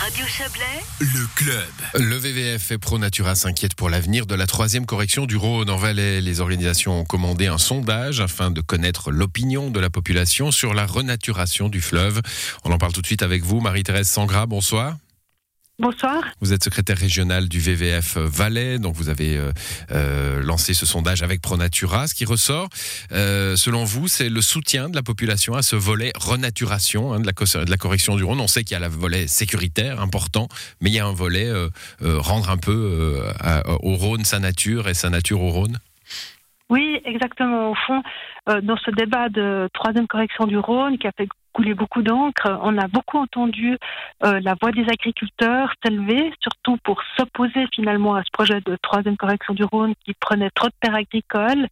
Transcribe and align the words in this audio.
Radio 0.00 0.24
Chablais, 0.26 0.64
Le 0.98 1.26
club. 1.34 1.68
Le 1.94 2.16
VVF 2.16 2.70
et 2.70 2.78
ProNatura 2.78 3.34
s'inquiètent 3.34 3.74
pour 3.74 3.90
l'avenir 3.90 4.24
de 4.24 4.34
la 4.34 4.46
troisième 4.46 4.86
correction 4.86 5.26
du 5.26 5.36
Rhône 5.36 5.68
en 5.68 5.76
Valais. 5.76 6.22
Les 6.22 6.40
organisations 6.40 7.00
ont 7.00 7.04
commandé 7.04 7.48
un 7.48 7.58
sondage 7.58 8.22
afin 8.22 8.50
de 8.50 8.62
connaître 8.62 9.10
l'opinion 9.10 9.70
de 9.70 9.78
la 9.78 9.90
population 9.90 10.52
sur 10.52 10.72
la 10.72 10.86
renaturation 10.86 11.68
du 11.68 11.82
fleuve. 11.82 12.22
On 12.64 12.72
en 12.72 12.78
parle 12.78 12.94
tout 12.94 13.02
de 13.02 13.06
suite 13.06 13.22
avec 13.22 13.42
vous, 13.42 13.60
Marie-Thérèse 13.60 14.08
Sangra. 14.08 14.46
Bonsoir. 14.46 14.96
Bonsoir. 15.80 16.22
Vous 16.42 16.52
êtes 16.52 16.62
secrétaire 16.62 16.98
régionale 16.98 17.48
du 17.48 17.58
VVF 17.58 18.18
Valais, 18.18 18.78
donc 18.78 18.96
vous 18.96 19.08
avez 19.08 19.38
euh, 19.38 19.50
euh, 19.92 20.42
lancé 20.42 20.74
ce 20.74 20.84
sondage 20.84 21.22
avec 21.22 21.40
ProNatura. 21.40 22.06
Ce 22.06 22.14
qui 22.14 22.26
ressort, 22.26 22.68
euh, 23.12 23.56
selon 23.56 23.84
vous, 23.84 24.06
c'est 24.06 24.28
le 24.28 24.42
soutien 24.42 24.90
de 24.90 24.94
la 24.94 25.02
population 25.02 25.54
à 25.54 25.62
ce 25.62 25.76
volet 25.76 26.12
renaturation 26.20 27.14
hein, 27.14 27.20
de, 27.20 27.24
la, 27.24 27.32
de, 27.32 27.70
la, 27.70 27.76
correction 27.78 28.14
du 28.16 28.24
Rhône. 28.24 28.40
On 28.40 28.46
sait 28.46 28.62
qu'il 28.62 28.78
y 28.78 28.82
a 28.82 28.86
le 28.86 28.94
volet 28.94 29.26
sécuritaire 29.26 30.02
important, 30.02 30.48
mais 30.82 30.90
il 30.90 30.96
y 30.96 30.98
a 30.98 31.06
un 31.06 31.14
volet 31.14 31.48
euh, 31.48 31.70
euh, 32.02 32.18
rendre 32.18 32.50
un 32.50 32.58
peu 32.58 33.22
à, 33.40 33.62
au 33.82 33.94
Rhône 33.94 34.26
sa 34.26 34.38
nature 34.38 34.86
et 34.86 34.92
sa 34.92 35.08
nature 35.08 35.40
au 35.40 35.48
Rhône. 35.48 35.78
Oui, 36.68 37.00
exactement. 37.06 37.70
Au 37.70 37.74
fond, 37.86 38.02
dans 38.62 38.76
ce 38.76 38.90
débat 38.90 39.30
de 39.30 39.66
troisième 39.72 40.06
correction 40.06 40.46
du 40.46 40.58
Rhône 40.58 40.98
qui 40.98 41.06
a 41.06 41.12
fait 41.12 41.28
coulé 41.52 41.74
beaucoup 41.74 42.02
d'encre. 42.02 42.58
On 42.62 42.78
a 42.78 42.88
beaucoup 42.88 43.18
entendu 43.18 43.76
euh, 44.24 44.40
la 44.40 44.54
voix 44.60 44.72
des 44.72 44.82
agriculteurs 44.82 45.72
s'élever, 45.84 46.32
surtout 46.40 46.76
pour 46.84 47.02
s'opposer 47.16 47.66
finalement 47.74 48.14
à 48.14 48.22
ce 48.22 48.30
projet 48.32 48.60
de 48.60 48.76
troisième 48.82 49.16
correction 49.16 49.54
du 49.54 49.64
Rhône 49.64 49.94
qui 50.04 50.14
prenait 50.14 50.50
trop 50.50 50.68
de 50.68 50.74
terres 50.80 50.94
agricoles. 50.94 51.66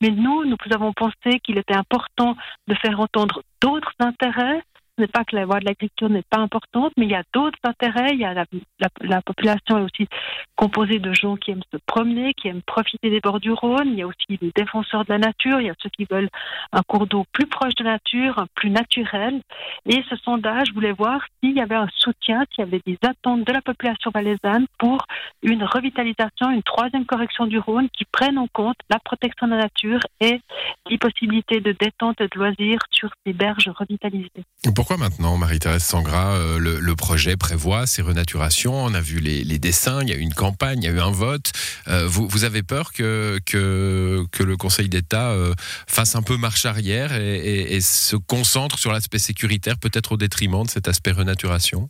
Mais 0.00 0.10
nous, 0.10 0.44
nous 0.44 0.56
avons 0.72 0.92
pensé 0.92 1.40
qu'il 1.42 1.58
était 1.58 1.76
important 1.76 2.36
de 2.68 2.74
faire 2.74 3.00
entendre 3.00 3.42
d'autres 3.60 3.92
intérêts 4.00 4.62
ce 4.96 5.02
n'est 5.02 5.08
pas 5.08 5.24
que 5.24 5.34
la 5.34 5.44
voie 5.44 5.58
de 5.58 5.64
l'agriculture 5.64 6.08
n'est 6.08 6.22
pas 6.22 6.38
importante, 6.38 6.92
mais 6.96 7.06
il 7.06 7.10
y 7.10 7.16
a 7.16 7.24
d'autres 7.32 7.58
intérêts. 7.64 8.10
Il 8.12 8.20
y 8.20 8.24
a 8.24 8.32
la, 8.32 8.44
la, 8.78 8.88
la, 9.00 9.22
population 9.22 9.78
est 9.78 9.82
aussi 9.82 10.08
composée 10.56 10.98
de 10.98 11.12
gens 11.12 11.36
qui 11.36 11.50
aiment 11.50 11.64
se 11.72 11.78
promener, 11.86 12.32
qui 12.34 12.48
aiment 12.48 12.62
profiter 12.62 13.10
des 13.10 13.20
bords 13.20 13.40
du 13.40 13.50
Rhône. 13.50 13.88
Il 13.88 13.98
y 13.98 14.02
a 14.02 14.06
aussi 14.06 14.38
les 14.40 14.52
défenseurs 14.54 15.04
de 15.04 15.12
la 15.12 15.18
nature. 15.18 15.60
Il 15.60 15.66
y 15.66 15.70
a 15.70 15.74
ceux 15.82 15.90
qui 15.90 16.06
veulent 16.08 16.28
un 16.72 16.82
cours 16.82 17.06
d'eau 17.06 17.24
plus 17.32 17.46
proche 17.46 17.74
de 17.74 17.84
la 17.84 17.92
nature, 17.92 18.46
plus 18.54 18.70
naturel. 18.70 19.40
Et 19.86 20.02
ce 20.08 20.16
sondage 20.16 20.72
voulait 20.72 20.92
voir 20.92 21.20
s'il 21.40 21.56
y 21.56 21.60
avait 21.60 21.74
un 21.74 21.88
soutien, 21.96 22.44
s'il 22.50 22.64
y 22.64 22.68
avait 22.68 22.82
des 22.86 22.98
attentes 23.04 23.44
de 23.44 23.52
la 23.52 23.62
population 23.62 24.10
valaisanne 24.14 24.66
pour 24.78 25.04
une 25.42 25.64
revitalisation, 25.64 26.50
une 26.50 26.62
troisième 26.62 27.04
correction 27.04 27.46
du 27.46 27.58
Rhône 27.58 27.88
qui 27.90 28.04
prenne 28.04 28.38
en 28.38 28.46
compte 28.46 28.76
la 28.90 28.98
protection 29.00 29.46
de 29.46 29.52
la 29.52 29.62
nature 29.62 30.00
et 30.20 30.40
les 30.88 30.98
possibilités 30.98 31.60
de 31.60 31.72
détente 31.72 32.20
et 32.20 32.28
de 32.28 32.38
loisirs 32.38 32.80
sur 32.90 33.10
ces 33.26 33.32
berges 33.32 33.68
revitalisées. 33.68 34.44
Pourquoi 34.86 34.98
maintenant, 34.98 35.38
Marie-Thérèse 35.38 35.82
Sangra, 35.82 36.34
euh, 36.34 36.58
le, 36.58 36.94
projet 36.94 37.38
prévoit 37.38 37.86
ces 37.86 38.02
renaturations? 38.02 38.84
On 38.84 38.92
a 38.92 39.00
vu 39.00 39.18
les, 39.18 39.58
dessins, 39.58 40.02
il 40.02 40.10
y 40.10 40.12
a 40.12 40.16
eu 40.16 40.20
une 40.20 40.34
campagne, 40.34 40.82
il 40.82 40.84
y 40.84 40.88
a 40.88 40.92
eu 40.92 41.00
un 41.00 41.10
vote. 41.10 41.52
Euh, 41.88 42.06
vous, 42.06 42.44
avez 42.44 42.62
peur 42.62 42.92
que, 42.92 43.40
que, 43.46 44.42
le 44.42 44.56
Conseil 44.58 44.90
d'État 44.90 45.30
euh, 45.30 45.54
fasse 45.86 46.16
un 46.16 46.22
peu 46.22 46.36
marche 46.36 46.66
arrière 46.66 47.14
et 47.14 47.80
se 47.80 48.16
concentre 48.16 48.78
sur 48.78 48.92
l'aspect 48.92 49.18
sécuritaire, 49.18 49.78
peut-être 49.78 50.12
au 50.12 50.16
détriment 50.18 50.64
de 50.64 50.70
cet 50.70 50.86
aspect 50.86 51.12
renaturation? 51.12 51.88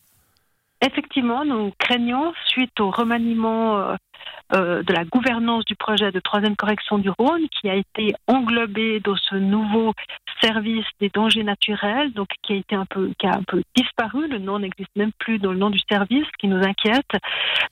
Effectivement, 0.80 1.44
nous 1.44 1.72
craignons, 1.78 2.32
suite 2.46 2.78
au 2.80 2.90
remaniement 2.90 3.96
euh, 4.52 4.82
de 4.82 4.92
la 4.92 5.04
gouvernance 5.04 5.64
du 5.64 5.74
projet 5.74 6.12
de 6.12 6.20
troisième 6.20 6.54
correction 6.54 6.98
du 6.98 7.08
Rhône, 7.08 7.48
qui 7.48 7.68
a 7.70 7.74
été 7.74 8.14
englobé 8.26 9.00
dans 9.00 9.16
ce 9.16 9.36
nouveau 9.36 9.94
service 10.42 10.84
des 11.00 11.08
dangers 11.08 11.44
naturels, 11.44 12.12
donc 12.12 12.28
qui 12.42 12.52
a 12.52 12.56
été 12.56 12.74
un 12.74 12.84
peu, 12.84 13.10
qui 13.18 13.26
a 13.26 13.34
un 13.34 13.42
peu 13.42 13.62
disparu. 13.74 14.28
Le 14.28 14.38
nom 14.38 14.58
n'existe 14.58 14.94
même 14.96 15.12
plus 15.18 15.38
dans 15.38 15.52
le 15.52 15.58
nom 15.58 15.70
du 15.70 15.80
service, 15.90 16.26
qui 16.38 16.48
nous 16.48 16.62
inquiète. 16.62 17.10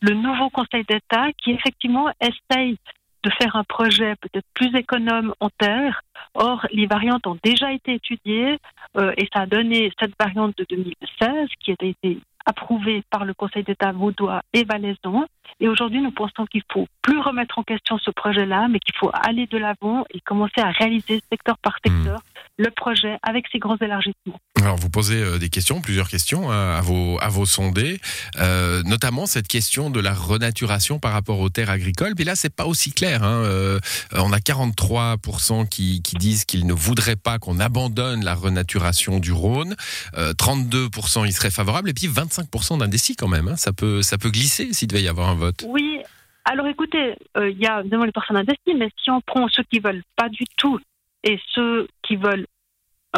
Le 0.01 0.15
nouveau 0.15 0.49
Conseil 0.49 0.85
d'État, 0.89 1.27
qui 1.37 1.53
effectivement 1.53 2.09
essaye 2.21 2.79
de 3.23 3.31
faire 3.41 3.55
un 3.55 3.65
projet 3.65 4.15
peut-être 4.17 4.47
plus 4.55 4.75
économe 4.75 5.35
en 5.41 5.51
terre. 5.51 6.01
Or, 6.35 6.67
les 6.73 6.87
variantes 6.87 7.27
ont 7.27 7.39
déjà 7.45 7.73
été 7.73 7.95
étudiées 7.95 8.59
euh, 8.97 9.13
et 9.17 9.29
ça 9.33 9.43
a 9.43 9.47
donné 9.47 9.93
cette 10.01 10.15
variante 10.19 10.57
de 10.57 10.67
2016 10.69 11.49
qui 11.61 11.71
a 11.71 11.75
été 11.81 12.19
approuvée 12.47 13.03
par 13.11 13.25
le 13.25 13.35
Conseil 13.35 13.65
d'État 13.65 13.93
vaudois 13.93 14.43
et 14.53 14.65
valaisan. 14.65 15.25
Et 15.61 15.69
aujourd'hui, 15.69 16.01
nous 16.01 16.11
pensons 16.11 16.47
qu'il 16.47 16.63
faut 16.73 16.87
plus 17.03 17.21
remettre 17.21 17.59
en 17.59 17.63
question 17.63 17.99
ce 17.99 18.11
projet-là, 18.11 18.69
mais 18.69 18.79
qu'il 18.79 18.95
faut 18.97 19.11
aller 19.13 19.47
de 19.47 19.59
l'avant 19.59 20.05
et 20.11 20.21
commencer 20.21 20.61
à 20.61 20.71
réaliser 20.71 21.23
secteur 21.31 21.57
par 21.59 21.75
secteur 21.85 22.19
mmh. 22.19 22.63
le 22.65 22.71
projet 22.71 23.19
avec 23.23 23.47
ces 23.53 23.59
grands 23.59 23.77
élargissements. 23.77 24.41
Alors, 24.61 24.77
vous 24.77 24.91
posez 24.91 25.21
euh, 25.21 25.39
des 25.39 25.49
questions, 25.49 25.81
plusieurs 25.81 26.09
questions 26.09 26.51
hein, 26.51 26.77
à 26.77 26.81
vos, 26.81 27.19
à 27.21 27.29
vos 27.29 27.47
sondés, 27.47 28.01
euh, 28.39 28.83
notamment 28.85 29.27
cette 29.27 29.49
question 29.49 29.91
de 29.91 29.99
la 29.99 30.15
renaturation 30.15 31.01
par 31.01 31.13
rapport 31.13 31.41
aux 31.41 31.49
terres 31.49 31.71
agricoles. 31.71 32.15
Mais 32.17 32.25
là, 32.25 32.37
c'est 32.37 32.55
pas 32.55 32.67
aussi 32.67 32.93
clair. 32.93 33.25
Hein. 33.25 33.43
Euh, 33.45 33.81
on 34.13 34.33
a 34.33 34.39
43% 34.39 35.69
qui, 35.69 36.01
qui 36.03 36.17
disent 36.17 36.45
qu'ils 36.45 36.67
ne 36.67 36.73
voudraient 36.73 37.17
pas 37.17 37.39
qu'on 37.39 37.59
abandonne 37.59 38.25
la 38.25 38.35
renaturation 38.35 39.19
du 39.19 39.33
Rhône. 39.33 39.75
Euh, 40.17 40.33
32% 40.33 41.27
y 41.27 41.33
seraient 41.33 41.51
favorables. 41.51 41.91
Et 41.91 41.95
puis 41.95 42.07
25% 42.07 42.32
d'indécis 42.79 43.17
quand 43.17 43.29
même. 43.29 43.49
Hein. 43.49 43.57
Ça, 43.57 43.73
peut, 43.73 44.03
ça 44.03 44.19
peut 44.19 44.31
glisser 44.31 44.73
s'il 44.73 44.89
devait 44.89 45.03
y 45.03 45.09
avoir 45.09 45.29
un 45.29 45.35
vote. 45.35 45.65
Oui. 45.67 46.01
Alors 46.45 46.67
écoutez, 46.67 47.15
il 47.37 47.59
y 47.59 47.67
a 47.67 47.81
évidemment 47.81 48.05
les 48.05 48.13
personnes 48.13 48.37
indécis, 48.37 48.75
mais 48.77 48.89
si 49.01 49.11
on 49.11 49.21
prend 49.21 49.47
ceux 49.49 49.63
qui 49.63 49.79
veulent 49.79 50.03
pas 50.17 50.29
du 50.29 50.45
tout 50.57 50.81
et 51.23 51.39
ceux 51.55 51.87
qui 52.03 52.17
veulent 52.17 52.47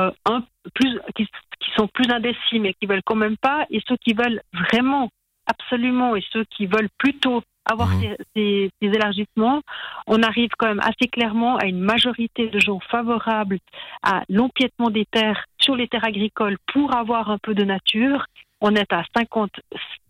euh, 0.01 0.11
un, 0.25 0.43
plus, 0.75 0.99
qui, 1.15 1.25
qui, 1.61 1.71
sont 1.77 1.87
plus 1.87 2.11
indécis 2.11 2.59
mais 2.59 2.75
qui 2.75 2.87
veulent 2.87 3.03
quand 3.05 3.15
même 3.15 3.37
pas, 3.37 3.65
et 3.71 3.81
ceux 3.87 3.97
qui 3.97 4.13
veulent 4.13 4.43
vraiment, 4.53 5.09
absolument, 5.47 6.17
et 6.17 6.25
ceux 6.33 6.45
qui 6.45 6.67
veulent 6.67 6.89
plutôt 6.99 7.43
avoir 7.65 7.89
mmh. 7.89 8.01
ces, 8.01 8.17
ces, 8.35 8.71
ces, 8.83 8.89
élargissements, 8.89 9.63
on 10.09 10.23
arrive 10.23 10.51
quand 10.59 10.67
même 10.67 10.81
assez 10.81 11.09
clairement 11.09 11.57
à 11.59 11.67
une 11.67 11.79
majorité 11.79 12.49
de 12.49 12.59
gens 12.59 12.81
favorables 12.81 13.59
à 14.03 14.25
l'empiètement 14.29 14.91
des 14.91 15.07
terres 15.07 15.45
sur 15.61 15.77
les 15.77 15.87
terres 15.87 16.05
agricoles 16.05 16.59
pour 16.73 16.95
avoir 16.95 17.31
un 17.31 17.39
peu 17.39 17.55
de 17.55 17.65
nature. 17.65 18.27
On 18.67 18.75
est 18.75 18.91
à 18.95 19.05
50, 19.15 19.51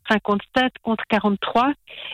57 0.09 0.75
contre 0.81 1.03
43. 1.09 1.72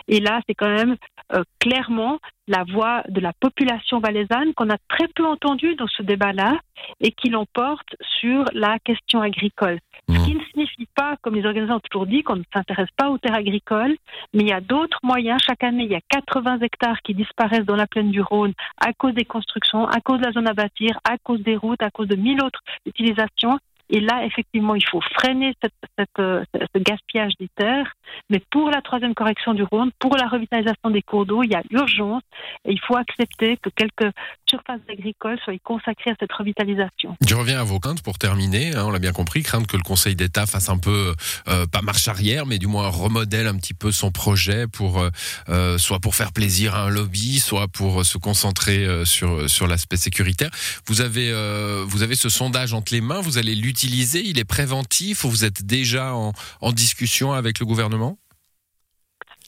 Et 0.08 0.20
là, 0.20 0.40
c'est 0.46 0.54
quand 0.54 0.74
même 0.74 0.96
euh, 1.34 1.42
clairement 1.58 2.18
la 2.48 2.64
voix 2.64 3.02
de 3.10 3.20
la 3.20 3.34
population 3.34 4.00
valaisanne 4.00 4.54
qu'on 4.54 4.70
a 4.70 4.78
très 4.88 5.06
peu 5.08 5.26
entendue 5.26 5.74
dans 5.74 5.86
ce 5.86 6.02
débat-là 6.02 6.58
et 7.00 7.12
qui 7.12 7.28
l'emporte 7.28 7.94
sur 8.18 8.46
la 8.54 8.78
question 8.78 9.20
agricole. 9.20 9.80
Ce 10.08 10.24
qui 10.24 10.34
ne 10.34 10.42
signifie 10.44 10.88
pas, 10.96 11.16
comme 11.20 11.34
les 11.34 11.44
organisations 11.44 11.76
ont 11.76 11.88
toujours 11.90 12.06
dit, 12.06 12.22
qu'on 12.22 12.36
ne 12.36 12.42
s'intéresse 12.54 12.88
pas 12.96 13.10
aux 13.10 13.18
terres 13.18 13.34
agricoles, 13.34 13.96
mais 14.32 14.44
il 14.44 14.48
y 14.48 14.52
a 14.52 14.62
d'autres 14.62 14.98
moyens. 15.02 15.40
Chaque 15.46 15.62
année, 15.62 15.84
il 15.84 15.90
y 15.90 15.94
a 15.94 16.00
80 16.08 16.60
hectares 16.60 17.02
qui 17.02 17.14
disparaissent 17.14 17.66
dans 17.66 17.76
la 17.76 17.86
plaine 17.86 18.10
du 18.10 18.22
Rhône 18.22 18.54
à 18.78 18.94
cause 18.94 19.12
des 19.12 19.26
constructions, 19.26 19.86
à 19.86 20.00
cause 20.00 20.20
de 20.20 20.24
la 20.24 20.32
zone 20.32 20.48
à 20.48 20.54
bâtir, 20.54 20.98
à 21.04 21.18
cause 21.18 21.42
des 21.42 21.56
routes, 21.56 21.82
à 21.82 21.90
cause 21.90 22.08
de 22.08 22.16
mille 22.16 22.42
autres 22.42 22.62
utilisations. 22.86 23.58
Et 23.90 24.00
là, 24.00 24.24
effectivement, 24.24 24.74
il 24.76 24.86
faut 24.86 25.00
freiner 25.00 25.52
cette, 25.60 25.74
cette, 25.98 26.08
ce 26.16 26.78
gaspillage 26.78 27.32
des 27.40 27.48
terres. 27.56 27.92
Mais 28.30 28.42
pour 28.50 28.70
la 28.70 28.80
troisième 28.80 29.14
correction 29.14 29.54
du 29.54 29.62
Rhône, 29.62 29.90
pour 29.98 30.16
la 30.16 30.28
revitalisation 30.28 30.90
des 30.90 31.02
cours 31.02 31.26
d'eau, 31.26 31.42
il 31.42 31.50
y 31.50 31.54
a 31.54 31.62
urgence 31.70 32.22
et 32.64 32.72
il 32.72 32.80
faut 32.80 32.96
accepter 32.96 33.56
que 33.56 33.70
quelques 33.70 34.12
surfaces 34.48 34.80
agricoles 34.88 35.38
soient 35.44 35.54
consacrées 35.62 36.10
à 36.10 36.14
cette 36.18 36.32
revitalisation. 36.32 37.16
Je 37.26 37.34
reviens 37.34 37.60
à 37.60 37.64
vos 37.64 37.78
craintes 37.78 38.02
pour 38.02 38.18
terminer. 38.18 38.74
Hein, 38.74 38.84
on 38.86 38.90
l'a 38.90 38.98
bien 38.98 39.12
compris, 39.12 39.42
crainte 39.42 39.66
que 39.66 39.76
le 39.76 39.82
Conseil 39.82 40.16
d'État 40.16 40.46
fasse 40.46 40.68
un 40.68 40.78
peu, 40.78 41.14
euh, 41.48 41.66
pas 41.66 41.82
marche 41.82 42.08
arrière, 42.08 42.46
mais 42.46 42.58
du 42.58 42.66
moins 42.66 42.88
remodèle 42.88 43.46
un 43.46 43.56
petit 43.56 43.74
peu 43.74 43.92
son 43.92 44.10
projet 44.10 44.66
pour, 44.66 45.04
euh, 45.48 45.78
soit 45.78 45.98
pour 45.98 46.14
faire 46.14 46.32
plaisir 46.32 46.74
à 46.74 46.84
un 46.84 46.88
lobby, 46.88 47.40
soit 47.40 47.68
pour 47.68 48.04
se 48.04 48.18
concentrer 48.18 48.84
euh, 48.84 49.04
sur, 49.04 49.48
sur 49.50 49.66
l'aspect 49.66 49.96
sécuritaire. 49.96 50.50
Vous 50.86 51.00
avez, 51.00 51.30
euh, 51.30 51.84
vous 51.86 52.02
avez 52.02 52.14
ce 52.14 52.28
sondage 52.28 52.72
entre 52.74 52.92
les 52.92 53.00
mains, 53.00 53.20
vous 53.20 53.38
allez 53.38 53.54
l'utiliser 53.54 54.22
Il 54.24 54.38
est 54.38 54.44
préventif 54.44 55.24
ou 55.24 55.30
vous 55.30 55.44
êtes 55.44 55.64
déjà 55.64 56.14
en, 56.14 56.32
en 56.60 56.72
discussion 56.72 57.32
avec 57.32 57.58
le 57.58 57.66
gouvernement? 57.66 58.19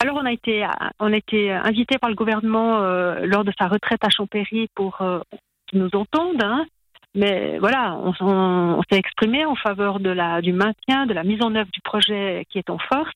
Alors 0.03 0.17
on 0.21 0.27
a 0.27 0.33
été 0.33 0.67
on 0.99 1.13
a 1.13 1.17
été 1.17 1.53
invité 1.53 1.97
par 1.97 2.11
le 2.11 2.17
gouvernement 2.17 2.83
euh, 2.83 3.25
lors 3.25 3.45
de 3.45 3.53
sa 3.57 3.69
retraite 3.69 4.05
à 4.05 4.11
Champéry 4.11 4.69
pour 4.75 5.01
euh, 5.01 5.21
qu'ils 5.69 5.79
nous 5.79 5.91
entendent. 5.95 6.43
Hein. 6.43 6.67
Mais 7.15 7.59
voilà, 7.59 7.95
on, 7.95 8.83
s'est 8.91 8.99
exprimé 8.99 9.45
en 9.45 9.55
faveur 9.55 10.01
du 10.01 10.53
maintien, 10.53 11.07
de 11.07 11.13
la 11.13 11.23
mise 11.23 11.43
en 11.43 11.55
œuvre 11.55 11.71
du 11.71 11.81
projet 11.83 12.47
qui 12.51 12.59
est 12.59 12.71
en 12.71 12.79
force 12.79 13.13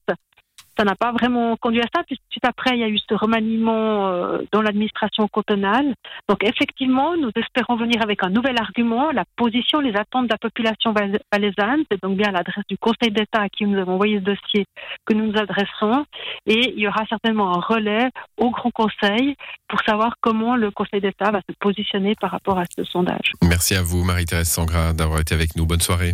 ça 0.76 0.84
n'a 0.84 0.94
pas 0.94 1.12
vraiment 1.12 1.56
conduit 1.56 1.80
à 1.80 1.86
ça. 1.94 2.02
Puis 2.04 2.18
suite 2.30 2.44
après, 2.44 2.70
il 2.76 2.80
y 2.80 2.84
a 2.84 2.88
eu 2.88 2.98
ce 2.98 3.14
remaniement 3.14 4.08
euh, 4.08 4.38
dans 4.52 4.62
l'administration 4.62 5.28
cantonale. 5.28 5.94
Donc 6.28 6.44
effectivement, 6.44 7.16
nous 7.16 7.30
espérons 7.36 7.76
venir 7.76 8.02
avec 8.02 8.22
un 8.22 8.30
nouvel 8.30 8.58
argument, 8.58 9.10
la 9.10 9.24
position, 9.36 9.80
les 9.80 9.94
attentes 9.96 10.26
de 10.26 10.32
la 10.32 10.38
population 10.38 10.92
valaisanne. 10.92 11.84
C'est 11.90 12.02
donc 12.02 12.16
bien 12.16 12.28
à 12.28 12.32
l'adresse 12.32 12.64
du 12.68 12.78
Conseil 12.78 13.10
d'État 13.10 13.42
à 13.42 13.48
qui 13.48 13.64
nous 13.64 13.78
avons 13.78 13.94
envoyé 13.94 14.18
ce 14.18 14.24
dossier 14.24 14.66
que 15.04 15.14
nous 15.14 15.32
nous 15.32 15.38
adressons. 15.38 16.04
Et 16.46 16.72
il 16.74 16.80
y 16.80 16.88
aura 16.88 17.04
certainement 17.08 17.56
un 17.56 17.60
relais 17.60 18.10
au 18.36 18.50
Grand 18.50 18.70
Conseil 18.70 19.36
pour 19.68 19.80
savoir 19.82 20.16
comment 20.20 20.56
le 20.56 20.70
Conseil 20.70 21.00
d'État 21.00 21.30
va 21.30 21.40
se 21.48 21.54
positionner 21.58 22.14
par 22.20 22.30
rapport 22.30 22.58
à 22.58 22.64
ce 22.76 22.84
sondage. 22.84 23.32
Merci 23.42 23.74
à 23.74 23.82
vous, 23.82 24.04
Marie-Thérèse 24.04 24.48
Sangra, 24.48 24.92
d'avoir 24.92 25.20
été 25.20 25.34
avec 25.34 25.56
nous. 25.56 25.66
Bonne 25.66 25.80
soirée. 25.80 26.12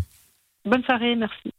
Bonne 0.64 0.85
soirée, 0.85 1.17
merci. 1.17 1.53